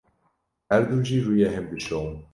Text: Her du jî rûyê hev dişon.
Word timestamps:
Her 0.69 0.81
du 0.89 0.97
jî 1.07 1.17
rûyê 1.25 1.47
hev 1.55 1.65
dişon. 1.71 2.09